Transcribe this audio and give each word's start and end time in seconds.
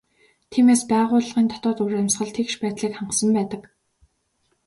Тиймээс 0.51 0.83
байгууллагын 0.91 1.47
дотоод 1.49 1.77
уур 1.81 1.93
амьсгал 2.01 2.31
тэгш 2.35 2.55
байдлыг 2.61 2.93
хангасан 2.95 3.29
байдаг. 3.37 3.61